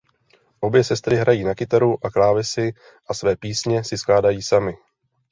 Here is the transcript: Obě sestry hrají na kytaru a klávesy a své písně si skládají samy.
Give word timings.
Obě 0.59 0.83
sestry 0.83 1.15
hrají 1.17 1.43
na 1.43 1.55
kytaru 1.55 2.05
a 2.05 2.09
klávesy 2.09 2.73
a 3.09 3.13
své 3.13 3.35
písně 3.35 3.83
si 3.83 3.97
skládají 3.97 4.41
samy. 4.41 4.73